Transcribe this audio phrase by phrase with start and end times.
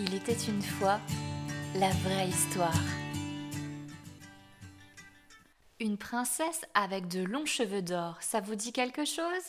[0.00, 1.00] Il était une fois
[1.74, 2.72] la vraie histoire.
[5.80, 9.42] Une princesse avec de longs cheveux d'or, ça vous dit quelque chose?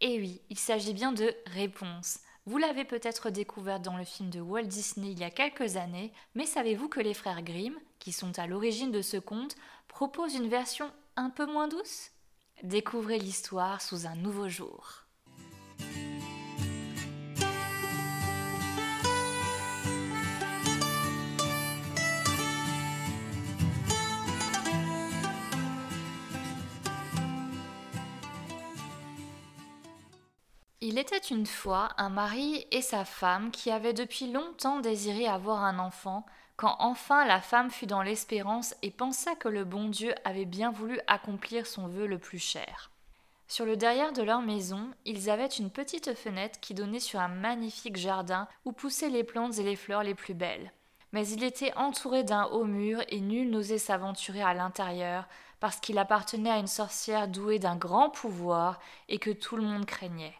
[0.00, 2.20] Eh oui, il s'agit bien de Réponse.
[2.46, 6.14] Vous l'avez peut-être découverte dans le film de Walt Disney il y a quelques années,
[6.34, 9.56] mais savez-vous que les frères Grimm, qui sont à l'origine de ce conte,
[9.88, 12.12] proposent une version un peu moins douce?
[12.62, 15.01] Découvrez l'histoire sous un nouveau jour.
[30.84, 35.62] Il était une fois un mari et sa femme qui avaient depuis longtemps désiré avoir
[35.62, 40.12] un enfant, quand enfin la femme fut dans l'espérance et pensa que le bon Dieu
[40.24, 42.90] avait bien voulu accomplir son vœu le plus cher.
[43.46, 47.28] Sur le derrière de leur maison, ils avaient une petite fenêtre qui donnait sur un
[47.28, 50.72] magnifique jardin où poussaient les plantes et les fleurs les plus belles.
[51.12, 55.28] Mais il était entouré d'un haut mur et nul n'osait s'aventurer à l'intérieur
[55.60, 59.86] parce qu'il appartenait à une sorcière douée d'un grand pouvoir et que tout le monde
[59.86, 60.34] craignait.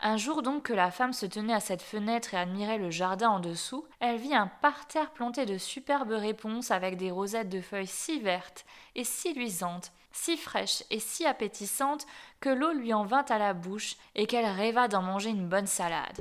[0.00, 3.30] Un jour donc que la femme se tenait à cette fenêtre et admirait le jardin
[3.30, 7.86] en dessous, elle vit un parterre planté de superbes réponses avec des rosettes de feuilles
[7.86, 12.06] si vertes et si luisantes, si fraîches et si appétissantes
[12.40, 15.66] que l'eau lui en vint à la bouche et qu'elle rêva d'en manger une bonne
[15.66, 16.20] salade.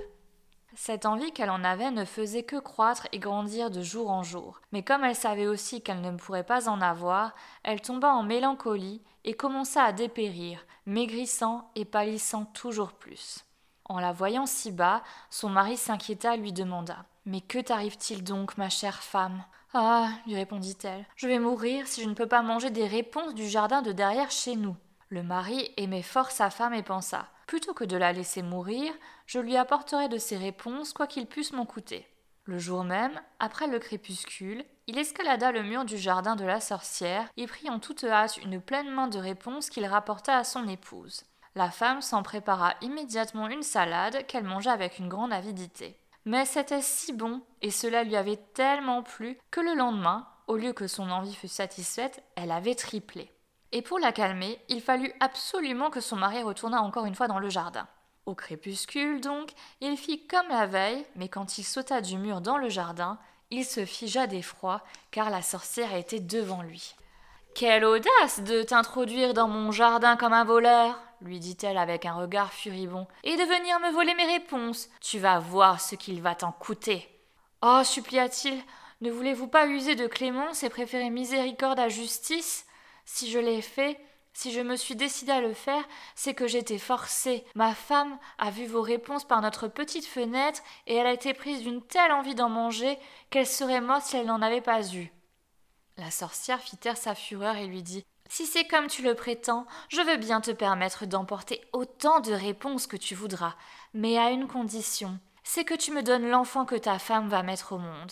[0.78, 4.60] Cette envie qu'elle en avait ne faisait que croître et grandir de jour en jour.
[4.74, 9.02] Mais comme elle savait aussi qu'elle ne pourrait pas en avoir, elle tomba en mélancolie
[9.24, 13.45] et commença à dépérir, maigrissant et pâlissant toujours plus.
[13.86, 18.58] En la voyant si bas, son mari s'inquiéta et lui demanda Mais que t'arrive-t-il donc,
[18.58, 19.44] ma chère femme?
[19.74, 23.48] Ah, lui répondit-elle, je vais mourir si je ne peux pas manger des réponses du
[23.48, 24.76] jardin de derrière chez nous.
[25.10, 28.92] Le mari aimait fort sa femme et pensa Plutôt que de la laisser mourir,
[29.28, 32.08] je lui apporterai de ses réponses, quoi qu'il puisse m'en coûter.
[32.46, 37.28] Le jour même, après le crépuscule, il escalada le mur du jardin de la sorcière
[37.38, 41.24] et prit en toute hâte une pleine main de réponses qu'il rapporta à son épouse.
[41.56, 45.98] La femme s'en prépara immédiatement une salade qu'elle mangea avec une grande avidité.
[46.26, 50.74] Mais c'était si bon, et cela lui avait tellement plu, que le lendemain, au lieu
[50.74, 53.32] que son envie fût satisfaite, elle avait triplé.
[53.72, 57.40] Et pour la calmer, il fallut absolument que son mari retournât encore une fois dans
[57.40, 57.88] le jardin.
[58.26, 62.58] Au crépuscule, donc, il fit comme la veille, mais quand il sauta du mur dans
[62.58, 63.18] le jardin,
[63.52, 66.96] il se figea d'effroi, car la sorcière était devant lui.
[67.54, 72.54] Quelle audace de t'introduire dans mon jardin comme un voleur lui dit-elle avec un regard
[72.54, 74.90] furibond, et de venir me voler mes réponses.
[75.02, 77.10] Tu vas voir ce qu'il va t'en coûter.
[77.62, 78.62] Oh, supplia-t-il,
[79.02, 82.66] ne voulez-vous pas user de clémence et préférer miséricorde à justice?
[83.06, 84.00] Si je l'ai fait,
[84.34, 87.46] si je me suis décidé à le faire, c'est que j'étais forcée.
[87.56, 91.62] Ma femme a vu vos réponses par notre petite fenêtre et elle a été prise
[91.62, 92.98] d'une telle envie d'en manger
[93.30, 95.12] qu'elle serait morte si elle n'en avait pas eu.
[95.98, 99.66] La sorcière fit taire sa fureur et lui dit si c'est comme tu le prétends,
[99.90, 103.56] je veux bien te permettre d'emporter autant de réponses que tu voudras,
[103.94, 107.74] mais à une condition, c'est que tu me donnes l'enfant que ta femme va mettre
[107.74, 108.12] au monde.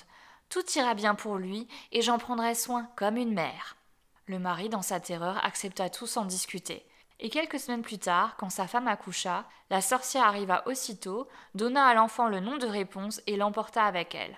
[0.49, 3.75] Tout ira bien pour lui, et j'en prendrai soin comme une mère.
[4.27, 6.85] Le mari, dans sa terreur, accepta tout sans discuter.
[7.19, 11.93] Et quelques semaines plus tard, quand sa femme accoucha, la sorcière arriva aussitôt, donna à
[11.93, 14.37] l'enfant le nom de Réponse et l'emporta avec elle.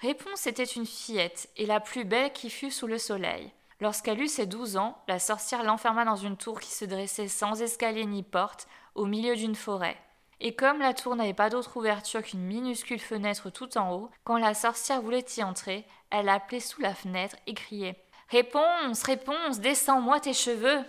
[0.00, 3.52] Réponse était une fillette, et la plus belle qui fut sous le soleil.
[3.80, 7.62] Lorsqu'elle eut ses douze ans, la sorcière l'enferma dans une tour qui se dressait sans
[7.62, 9.96] escalier ni porte, au milieu d'une forêt.
[10.40, 14.38] Et comme la tour n'avait pas d'autre ouverture qu'une minuscule fenêtre tout en haut, quand
[14.38, 20.20] la sorcière voulait y entrer, elle appelait sous la fenêtre et criait Réponse, réponse, descends-moi
[20.20, 20.84] tes cheveux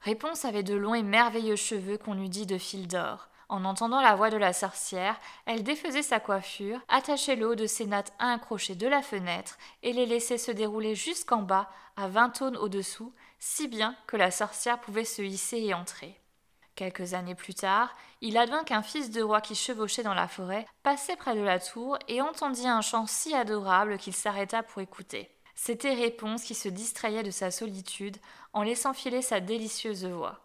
[0.00, 3.27] Réponse avait de longs et merveilleux cheveux qu'on eût dit de fil d'or.
[3.48, 7.66] En entendant la voix de la sorcière, elle défaisait sa coiffure, attachait le haut de
[7.66, 11.70] ses nattes à un crochet de la fenêtre et les laissait se dérouler jusqu'en bas,
[11.96, 16.20] à vingt tonnes au-dessous, si bien que la sorcière pouvait se hisser et entrer.
[16.74, 20.66] Quelques années plus tard, il advint qu'un fils de roi qui chevauchait dans la forêt
[20.82, 25.28] passait près de la tour et entendit un chant si adorable qu'il s'arrêta pour écouter.
[25.56, 28.18] C'était Réponse qui se distrayait de sa solitude
[28.52, 30.38] en laissant filer sa délicieuse voix.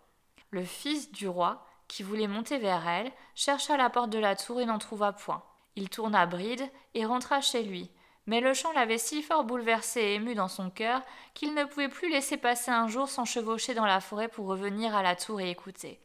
[0.50, 4.60] Le fils du roi, qui voulait monter vers elle, chercha la porte de la tour
[4.60, 5.44] et n'en trouva point.
[5.76, 7.92] Il tourna bride et rentra chez lui.
[8.26, 11.02] Mais le chant l'avait si fort bouleversé et ému dans son cœur
[11.36, 14.96] qu'il ne pouvait plus laisser passer un jour sans chevaucher dans la forêt pour revenir
[14.96, 16.00] à la tour et écouter.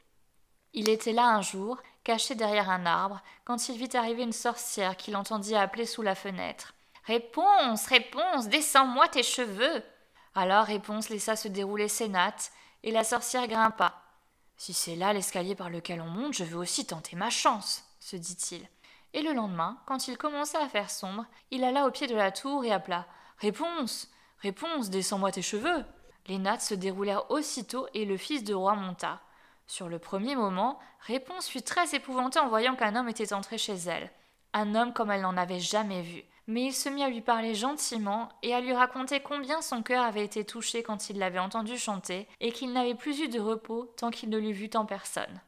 [0.75, 4.95] Il était là un jour, caché derrière un arbre, quand il vit arriver une sorcière
[4.97, 6.75] qu'il entendit appeler sous la fenêtre.
[7.05, 9.83] Réponse, réponse, descends-moi tes cheveux.
[10.35, 12.53] Alors Réponse laissa se dérouler ses nattes,
[12.83, 13.95] et la sorcière grimpa.
[14.59, 18.17] Si c'est là l'escalier par lequel on monte, je veux aussi tenter ma chance, se
[18.17, 18.69] dit-il.
[19.15, 22.33] Et le lendemain, quand il commença à faire sombre, il alla au pied de la
[22.33, 23.07] tour et appela
[23.39, 24.11] Réponse
[24.41, 25.85] Réponse, descends-moi tes cheveux
[26.27, 29.21] Les nattes se déroulèrent aussitôt et le fils de roi monta.
[29.69, 33.77] Sur le premier moment, Réponse fut très épouvantée en voyant qu'un homme était entré chez
[33.77, 34.11] elle.
[34.55, 36.25] Un homme comme elle n'en avait jamais vu.
[36.49, 40.03] Mais il se mit à lui parler gentiment et à lui raconter combien son cœur
[40.03, 43.93] avait été touché quand il l'avait entendu chanter et qu'il n'avait plus eu de repos
[43.99, 45.43] tant qu'il ne l'eût vu en personne.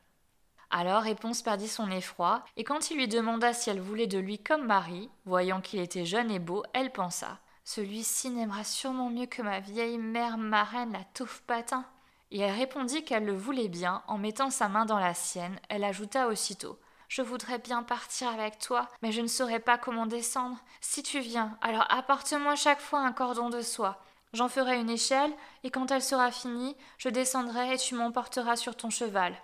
[0.69, 4.39] Alors Réponse perdit son effroi, et quand il lui demanda si elle voulait de lui
[4.39, 9.41] comme mari, voyant qu'il était jeune et beau, elle pensa Celui-ci n'aimera sûrement mieux que
[9.41, 11.87] ma vieille mère marraine, la touffe patin.
[12.31, 15.83] Et elle répondit qu'elle le voulait bien, en mettant sa main dans la sienne, elle
[15.83, 16.79] ajouta aussitôt
[17.11, 20.57] je voudrais bien partir avec toi, mais je ne saurais pas comment descendre.
[20.81, 24.01] Si tu viens, alors apporte-moi chaque fois un cordon de soie.
[24.33, 25.33] J'en ferai une échelle,
[25.65, 29.35] et quand elle sera finie, je descendrai et tu m'emporteras sur ton cheval.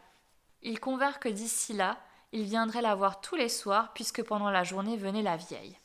[0.63, 1.99] Ils convinrent que d'ici là,
[2.31, 5.77] il viendrait la voir tous les soirs, puisque pendant la journée venait la vieille.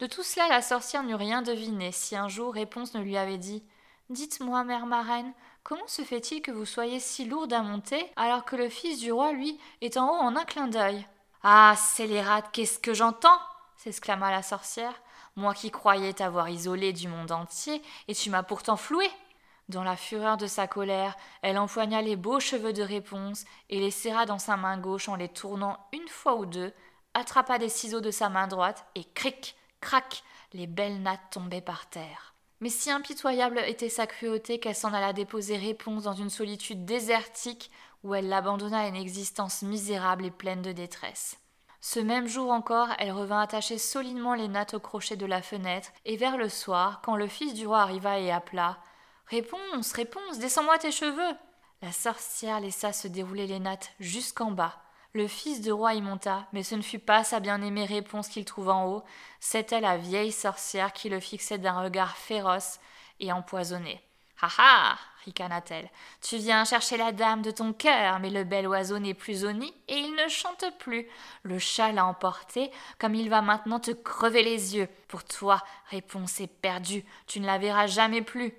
[0.00, 3.38] De tout cela, la sorcière n'eut rien deviné si un jour Réponse ne lui avait
[3.38, 3.62] dit
[4.08, 5.32] Dites-moi, mère marraine,
[5.62, 9.12] comment se fait-il que vous soyez si lourde à monter, alors que le fils du
[9.12, 11.06] roi, lui, est en haut en un clin d'œil?
[11.42, 13.38] Ah, scélérate, qu'est-ce que j'entends
[13.76, 14.92] s'exclama la sorcière.
[15.36, 19.08] Moi qui croyais t'avoir isolé du monde entier, et tu m'as pourtant floué.
[19.70, 23.90] Dans la fureur de sa colère, elle empoigna les beaux cheveux de réponse et les
[23.90, 26.74] serra dans sa main gauche en les tournant une fois ou deux,
[27.14, 31.88] attrapa des ciseaux de sa main droite et cric, crac, les belles nattes tombaient par
[31.88, 32.34] terre.
[32.60, 37.70] Mais si impitoyable était sa cruauté qu'elle s'en alla déposer réponse dans une solitude désertique
[38.02, 41.38] où elle l'abandonna à une existence misérable et pleine de détresse.
[41.80, 45.90] Ce même jour encore, elle revint attacher solidement les nattes au crochet de la fenêtre,
[46.04, 48.78] et vers le soir, quand le fils du roi arriva et appela,
[49.30, 51.36] Réponse, réponse, descends-moi tes cheveux.
[51.82, 54.82] La sorcière laissa se dérouler les nattes jusqu'en bas.
[55.12, 58.44] Le fils de roi y monta, mais ce ne fut pas sa bien-aimée réponse qu'il
[58.44, 59.04] trouva en haut,
[59.38, 62.80] c'était la vieille sorcière qui le fixait d'un regard féroce
[63.20, 64.02] et empoisonné.
[64.42, 65.90] Ha ha ricana-t-elle.
[66.20, 69.52] Tu viens chercher la dame de ton cœur, mais le bel oiseau n'est plus au
[69.52, 71.06] nid et il ne chante plus.
[71.42, 74.88] Le chat l'a emporté, comme il va maintenant te crever les yeux.
[75.08, 78.54] Pour toi, réponse est perdue, tu ne la verras jamais plus.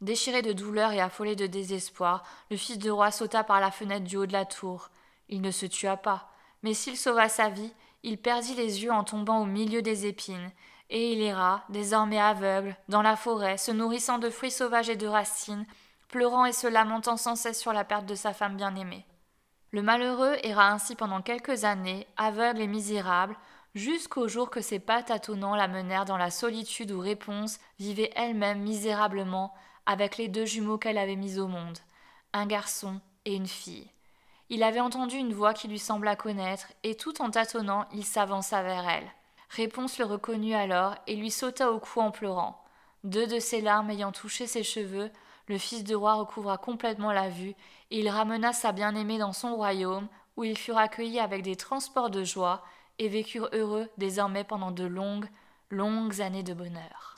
[0.00, 4.04] Déchiré de douleur et affolé de désespoir, le fils de roi sauta par la fenêtre
[4.04, 4.90] du haut de la tour.
[5.28, 6.30] Il ne se tua pas,
[6.62, 7.72] mais s'il sauva sa vie,
[8.02, 10.50] il perdit les yeux en tombant au milieu des épines,
[10.90, 15.06] et il ira, désormais aveugle, dans la forêt, se nourrissant de fruits sauvages et de
[15.06, 15.66] racines,
[16.08, 19.06] pleurant et se lamentant sans cesse sur la perte de sa femme bien-aimée.
[19.70, 23.36] Le malheureux erra ainsi pendant quelques années, aveugle et misérable,
[23.74, 29.52] jusqu'au jour que ses pas tâtonnants l'amenèrent dans la solitude où Réponse vivait elle-même misérablement,
[29.86, 31.78] avec les deux jumeaux qu'elle avait mis au monde,
[32.32, 33.90] un garçon et une fille.
[34.50, 38.62] Il avait entendu une voix qui lui sembla connaître, et tout en tâtonnant, il s'avança
[38.62, 39.10] vers elle.
[39.50, 42.64] Réponse le reconnut alors et lui sauta au cou en pleurant.
[43.04, 45.10] Deux de ses larmes ayant touché ses cheveux,
[45.46, 47.54] le fils de roi recouvra complètement la vue,
[47.90, 52.10] et il ramena sa bien-aimée dans son royaume, où ils furent accueillis avec des transports
[52.10, 52.64] de joie,
[52.98, 55.28] et vécurent heureux désormais pendant de longues,
[55.70, 57.13] longues années de bonheur.